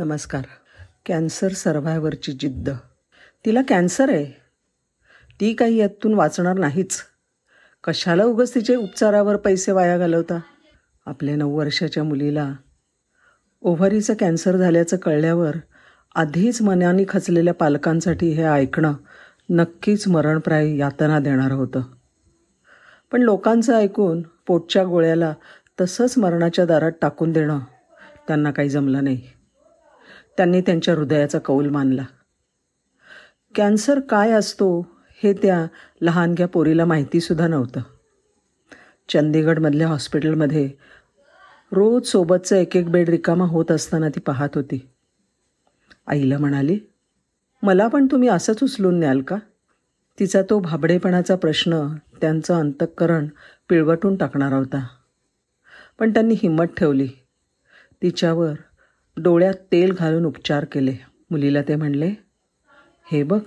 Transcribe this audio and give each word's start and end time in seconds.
नमस्कार. 0.00 0.42
कॅन्सर 1.06 1.48
सर्व्हायवरची 1.48 2.32
जिद्द. 2.32 2.70
तिला 3.44 3.60
कॅन्सर 3.68 4.10
आहे. 4.10 4.24
ती 5.40 5.54
काही 5.54 5.76
यातून 5.76 6.14
वाचणार 6.14 6.58
नाहीच. 6.58 7.00
कशाला 7.84 8.24
उगस 8.24 8.54
तिचे 8.54 8.76
उपचारावर 8.76 9.36
पैसे 9.36 9.72
वाया 9.72 9.98
घालवता? 9.98 10.40
आपल्या 11.06 11.36
नऊ 11.36 11.58
वर्षाच्या 11.58 12.04
मुलीला 12.04 12.52
ओव्हरीचं 13.60 14.14
कॅन्सर 14.14 14.56
झाल्याचं 14.56 14.96
कळल्यावर 14.96 15.56
आधीच 16.14 16.62
मनाने 16.62 17.04
खचलेल्या 17.08 17.54
पालकांसाठी 17.54 18.30
हे 18.30 18.42
ऐकणं 18.42 18.94
नक्कीच 19.50 20.08
मरणप्राय 20.08 20.76
यातना 20.76 21.18
देणारं 21.18 21.54
होतं. 21.54 21.82
पण 23.12 23.22
लोकांचं 23.22 23.74
ऐकून 23.74 24.22
पोटच्या 24.22 24.84
गोळ्याला 24.84 25.34
तसंच 25.80 26.18
मरणाच्या 26.18 26.64
दारात 26.64 26.92
टाकून 27.02 27.32
देणं 27.32 27.58
त्यांना 28.26 28.50
काही 28.50 28.68
जमलं 28.68 29.04
नाही. 29.04 29.39
त्यांनी 30.40 30.60
त्यांच्या 30.60 30.94
हृदयाचा 30.94 31.38
कौल 31.38 31.68
मानला. 31.68 32.02
कॅन्सर 33.54 34.00
काय 34.00 34.30
असतो 34.30 34.86
हे 35.22 35.32
त्या 35.32 35.66
लहानग्या 36.00 36.48
पोरीला 36.48 36.84
माहितीसुद्धा 36.84 37.48
नव्हतं. 37.48 37.80
चंदीगडमधल्या 39.08 39.88
हॉस्पिटलमध्ये 39.88 40.70
रोज 41.72 42.06
सोबतचं 42.06 42.56
एक 42.56 42.76
एक 42.76 42.90
बेड 42.90 43.08
रिकामा 43.08 43.44
होत 43.44 43.70
असताना 43.70 44.08
ती 44.08 44.20
पाहत 44.20 44.48
होती. 44.54 44.88
आईला 46.06 46.38
म्हणाली 46.38 46.78
मला 47.62 47.88
पण 47.88 48.06
तुम्ही 48.06 48.28
असंच 48.28 48.58
उचलून 48.62 48.98
न्याल 48.98 49.22
का? 49.22 49.36
तिचा 50.18 50.42
तो 50.50 50.58
भाबडेपणाचा 50.58 51.36
प्रश्न 51.36 51.96
त्यांचं 52.20 52.54
अंतःकरण 52.54 53.26
पिळवटून 53.68 54.16
टाकणारा 54.16 54.56
होता. 54.56 54.86
पण 55.98 56.12
त्यांनी 56.12 56.34
हिंमत 56.34 56.64
ठेवली. 56.64 57.08
तिच्यावर 58.02 58.52
डोळ्यात 59.22 59.54
तेल 59.72 59.92
घालून 59.92 60.24
उपचार 60.24 60.64
केले. 60.64 60.94
मुलीला 61.30 61.62
ते 61.62 61.76
म्हणले 61.76 62.12
हे 63.12 63.22
बघ 63.22 63.40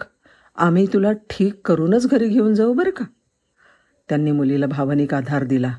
आम्ही 0.56 0.88
तुला 0.94 1.12
ठीक 1.12 1.62
करूनच 1.66 2.08
घरी 2.08 2.28
घेऊन 2.28 2.54
जाऊ 2.54 2.74
बरं 2.74 2.90
का? 2.90 3.06
त्यांनी 4.10 4.32
मुलीला 4.32 4.66
भावनिक 4.66 5.14
आधार 5.14 5.44
दिला. 5.44 5.74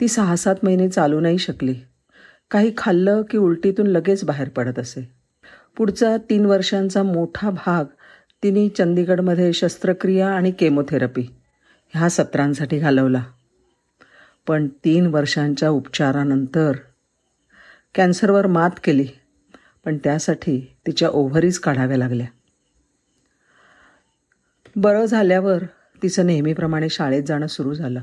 ती 0.00 0.08
सहा 0.08 0.36
सात 0.36 0.56
महिने 0.62 0.88
चालू 0.88 1.20
नाही 1.20 1.38
शकली. 1.38 1.74
काही 2.50 2.72
खाल्लं 2.76 3.22
की 3.30 3.38
उलटीतून 3.38 3.86
लगेच 3.86 4.24
बाहेर 4.24 4.48
पडत 4.48 4.78
असे. 4.78 5.10
पुढचा 5.76 6.16
तीन 6.16 6.46
वर्षांचा 6.46 7.02
मोठा 7.02 7.50
भाग 7.50 7.84
तिने 8.42 8.68
चंदीगडमध्ये 8.68 9.52
शस्त्रक्रिया 9.52 10.28
आणि 10.28 10.50
केमोथेरपी 10.50 11.22
ह्या 11.88 12.08
सत्रांसाठी 12.08 12.78
घालवला. 12.78 13.22
पण 14.46 14.68
तीन 14.84 15.06
वर्षांच्या 15.06 15.70
उपचारानंतर 15.70 16.72
कॅन्सरवर 17.94 18.46
मात 18.46 18.70
केली 18.84 19.06
पण 19.84 19.98
त्यासाठी 19.98 20.76
तिच्या 20.86 21.08
ओव्हरीज 21.08 21.58
काढाव्या 21.58 21.96
लागल्या. 21.96 22.26
बरं 24.76 25.04
झाल्यावर 25.04 25.64
तिचं 26.02 26.26
नेहमीप्रमाणे 26.26 26.88
शाळेत 26.88 27.22
जाणं 27.22 27.46
सुरू 27.46 27.74
झालं. 27.74 28.00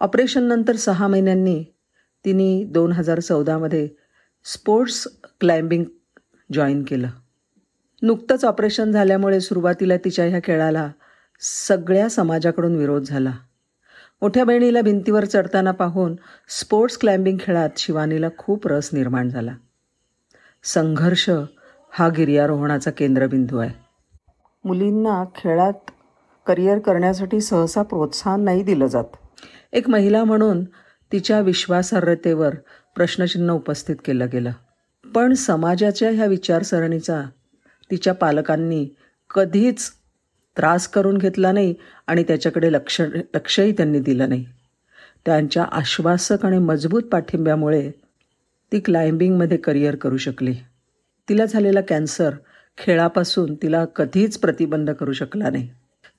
ऑपरेशननंतर 0.00 0.76
सहा 0.76 1.06
महिन्यांनी 1.06 1.64
तिने 2.24 2.64
दोन 2.64 2.92
हजार 2.92 3.20
चौदामध्ये 3.20 3.88
स्पोर्ट्स 4.44 5.08
क्लाइम्बिंग 5.40 5.84
जॉईन 6.52 6.84
केलं. 6.84 7.08
नुकतंच 8.02 8.44
ऑपरेशन 8.44 8.92
झाल्यामुळे 8.92 9.40
सुरुवातीला 9.40 9.96
तिच्या 9.96 10.24
ह्या 10.24 10.40
खेळाला 10.44 10.90
सगळ्या 11.40 12.10
समाजाकडून 12.10 12.76
विरोध 12.76 13.02
झाला. 13.02 13.32
मोठ्या 14.22 14.44
बहिणीला 14.44 14.80
भिंतीवर 14.80 15.24
चढताना 15.24 15.70
पाहून 15.70 16.16
स्पोर्ट्स 16.48 16.98
क्लाइम्बिंग 16.98 17.36
खेळात 17.40 17.68
शिवानीला 17.76 18.26
खूप 18.38 18.66
रस 18.66 18.90
निर्माण 18.92 19.28
झाला. 19.28 19.54
संघर्ष 20.64 21.30
हा 21.90 22.08
गिर्यारोहणाचा 22.08 22.90
केंद्रबिंदू 22.90 23.58
आहे. 23.58 23.70
मुलींना 24.64 25.24
खेळात 25.36 25.90
करिअर 26.46 26.78
करण्यासाठी 26.78 27.40
सहसा 27.40 27.82
प्रोत्साहन 27.82 28.40
नाही 28.40 28.62
दिलं 28.62 28.86
जात. 28.86 29.04
एक 29.72 29.88
महिला 29.88 30.24
म्हणून 30.24 30.64
तिच्या 31.12 31.40
विश्वासार्हतेवर 31.40 32.54
प्रश्नचिन्ह 32.96 33.54
उपस्थित 33.54 33.96
केलं 34.04 34.26
गेलं. 34.32 34.50
पण 35.14 35.34
समाजाच्या 35.34 36.10
ह्या 36.10 36.26
विचारसरणीचा 36.26 37.22
तिच्या 37.90 38.14
पालकांनी 38.14 38.88
कधीच 39.34 39.90
त्रास 40.58 40.88
करून 40.88 41.18
घेतला 41.18 41.52
नाही 41.52 41.74
आणि 42.06 42.22
त्याच्याकडे 42.22 42.72
लक्ष 42.72 43.00
लक्षही 43.34 43.72
त्यांनी 43.72 44.00
दिलं 44.00 44.28
नाही. 44.28 44.44
त्यांच्या 45.26 45.64
आश्वासक 45.64 46.46
आणि 46.46 46.58
मजबूत 46.58 47.02
पाठिंब्यामुळे 47.02 47.90
ती 48.72 48.80
क्लाइम्बिंगमध्ये 48.80 49.56
करिअर 49.56 49.96
करू 49.96 50.16
शकली. 50.16 50.54
तिला 51.28 51.44
झालेला 51.44 51.80
कॅन्सर 51.80 52.30
खेळापासून 52.78 53.54
तिला 53.54 53.84
कधीच 53.84 54.38
प्रतिबंध 54.38 54.90
करू 54.90 55.12
शकला 55.12 55.50
नाही. 55.50 55.68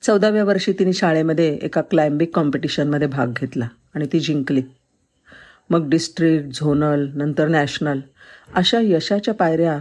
चौदाव्या 0.02 0.44
वर्षी 0.44 0.72
तिने 0.72 0.92
शाळेमध्ये 0.92 1.58
एका 1.62 1.80
क्लाइम्बिंग 1.80 2.30
कॉम्पिटिशनमध्ये 2.34 3.08
भाग 3.08 3.26
घेतला 3.26 3.68
आणि 3.94 4.06
ती 4.12 4.20
जिंकली. 4.20 4.62
मग 5.70 5.88
डिस्ट्रिक्ट 5.88 6.60
झोनल 6.60 7.08
नंतर 7.14 7.48
नॅशनल 7.48 8.00
अशा 8.54 8.78
यशाच्या 8.82 9.34
पायऱ्या 9.34 9.78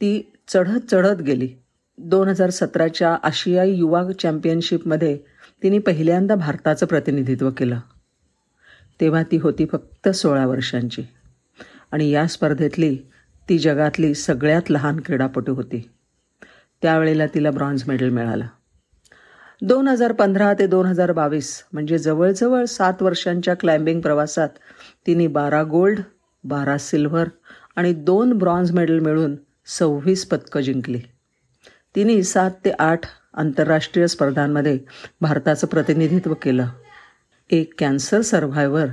ती 0.00 0.30
चढत 0.48 0.90
चढत 0.90 1.22
गेली. 1.22 1.48
दोन 1.98 2.28
हजार 2.28 2.50
सतराच्या 2.50 3.16
आशियाई 3.22 3.74
युवा 3.74 4.04
चॅम्पियनशिपमध्ये 4.12 5.18
तिने 5.62 5.78
पहिल्यांदा 5.78 6.34
भारताचं 6.34 6.86
प्रतिनिधित्व 6.86 7.50
केलं. 7.50 7.78
तेव्हा 9.00 9.22
ती 9.22 9.36
होती 9.36 9.66
फक्त 9.72 10.08
सोळा 10.08 10.46
वर्षांची. 10.46 11.02
आणि 11.92 12.10
या 12.10 12.26
स्पर्धेतली 12.26 12.96
ती 13.48 13.58
जगातली 13.58 14.14
सगळ्यात 14.14 14.70
लहान 14.70 15.00
क्रीडापटू 15.06 15.54
होती. 15.54 15.90
त्यावेळेला 16.82 17.26
तिला 17.26 17.50
ब्रॉन्झ 17.50 17.88
मेडल 17.88 18.08
मिळालं. 18.08 18.46
दोन 19.62 19.88
हजार 19.88 20.12
पंधरा 20.12 20.54
ते 20.54 20.66
दोन 20.66 20.86
हजार 20.86 21.12
बावीस 21.12 21.64
म्हणजे 21.72 21.98
जवळजवळ 21.98 22.64
सात 22.64 22.94
वर्षांच्या 23.00 23.54
क्लाइम्बिंग 23.54 24.00
प्रवासात 24.00 24.48
तिने 25.06 25.26
बारा 25.26 25.62
गोल्ड 25.62 26.00
बारा 26.44 26.78
सिल्व्हर 26.78 27.28
आणि 27.76 27.92
दोन 27.92 28.32
ब्रॉन्झ 28.32 28.72
मेडल 28.72 28.98
मिळून 28.98 29.36
सव्वीस 29.66 30.26
पदकं 30.26 30.60
जिंकली. 30.60 31.00
तिने 31.96 32.22
सात 32.22 32.50
ते 32.64 32.70
आठ 32.78 33.00
आंतरराष्ट्रीय 33.34 34.06
स्पर्धांमध्ये 34.06 34.78
भारताचं 35.20 35.66
प्रतिनिधित्व 35.66 36.34
केलं. 36.34 36.68
एक 37.50 37.74
कॅन्सर 37.78 38.20
सर्व्हायवर 38.20 38.86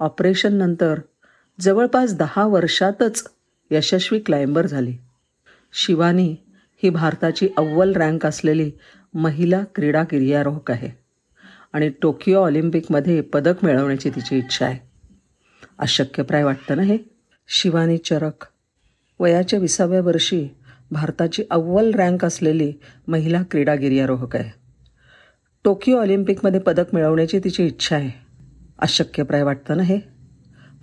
ऑपरेशननंतर 0.00 1.00
जवळपास 1.60 2.14
दहा 2.14 2.46
वर्षातच 2.46 3.24
यशस्वी 3.70 4.18
क्लाइंबर 4.18 4.66
झाली. 4.66 4.96
शिवानी 5.72 6.36
ही 6.82 6.90
भारताची 6.90 7.48
अव्वल 7.56 7.92
रँक 7.96 8.26
असलेली 8.26 8.70
महिला 9.14 9.64
क्रीडा 9.74 10.02
गिर्यारोहक 10.02 10.70
आहे 10.70 10.90
आणि 11.72 11.90
टोकियो 12.02 12.44
ऑलिम्पिकमध्ये 12.44 13.20
पदक 13.20 13.64
मिळवण्याची 13.64 14.10
तिची 14.10 14.38
इच्छा 14.38 14.66
आहे. 14.66 14.78
अशक्यप्राय 15.78 16.44
वाटतं 16.44 16.76
ना 16.76 16.82
हे? 16.82 16.98
शिवानी 17.48 17.98
चरक. 17.98 18.46
वयाच्या 19.20 19.58
विसाव्या 19.58 20.00
वर्षी 20.00 20.48
भारताची 20.90 21.42
अव्वल 21.50 21.94
रँक 21.94 22.24
असलेली 22.24 22.72
महिला 23.08 23.42
क्रीडा 23.50 23.74
गिर्यारोहक 23.74 24.36
आहे. 24.36 24.50
टोकियो 25.64 25.98
ऑलिम्पिकमध्ये 25.98 26.60
पदक 26.60 26.84
मिळवण्याची 26.92 27.38
तिची 27.38 27.66
इच्छा 27.66 27.96
आहे. 27.96 28.10
अशक्यप्राय 28.78 29.42
वाटतं 29.42 29.76
ना 29.76 29.82
हे? 29.82 29.98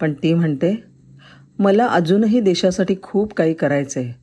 पण 0.01 0.13
ती 0.13 0.33
म्हणते 0.33 0.83
मला 1.59 1.87
अजूनही 1.87 2.39
देशासाठी 2.39 2.95
खूप 3.01 3.33
काही 3.33 3.53
करायचं 3.53 3.99
आहे 3.99 4.13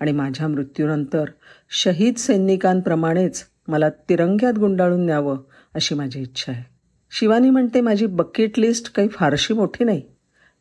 आणि 0.00 0.12
माझ्या 0.12 0.48
मृत्यूनंतर 0.48 1.24
शहीद 1.70 2.16
सैनिकांप्रमाणेच 2.16 3.44
मला 3.68 3.88
तिरंग्यात 3.90 4.58
गुंडाळून 4.58 5.06
न्यावं 5.06 5.38
अशी 5.74 5.94
माझी 5.94 6.20
इच्छा 6.20 6.52
आहे. 6.52 6.64
शिवानी 7.10 7.50
म्हणते 7.50 7.80
माझी 7.80 8.06
बकेट 8.06 8.58
लिस्ट 8.58 8.92
काही 8.94 9.08
फारशी 9.08 9.54
मोठी 9.54 9.84
नाही. 9.84 10.02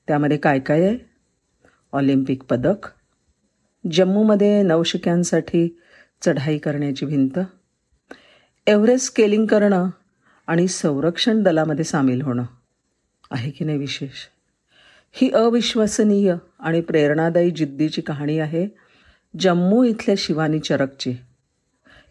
त्यामध्ये 0.08 0.38
काय 0.38 0.60
काय 0.60 0.82
आहे? 0.82 0.98
ऑलिम्पिक 1.94 2.44
पदक 2.44 2.88
जम्मूमध्ये 3.92 4.62
नवशिक्यांसाठी 4.62 5.80
चढाई 6.26 6.58
करण्याची 6.58 7.06
भिंत 7.06 7.40
एव्हरेस्ट 8.68 9.06
स्केलिंग 9.06 9.46
करणं 9.46 9.90
आणि 10.48 10.68
संरक्षण 10.68 11.44
दलामध्ये 11.44 11.86
सामील 11.86 12.22
होणं 12.22 12.44
आहे 13.32 13.52
की 13.52 13.66
नाही 13.66 13.78
विशेष? 13.78 14.28
ही 15.12 15.32
अविश्वसनीय 15.32 16.36
आणि 16.60 16.82
प्रेरणादायी 16.82 17.52
जिद्दीची 17.52 18.02
कहाणी 18.02 18.40
आहे 18.40 18.68
जम्मू 19.40 19.84
इथल्या 19.84 20.16
शिवानी 20.18 20.60
चरकची. 20.60 21.16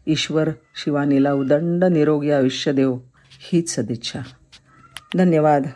ईश्वर 0.07 0.49
शिवानीला 0.85 1.33
उदंड 1.33 1.85
निरोगी 1.85 2.31
आयुष्य 2.31 2.73
देव 2.73 2.99
हीच 3.31 3.75
सदिच्छा. 3.75 4.21
धन्यवाद. 5.17 5.67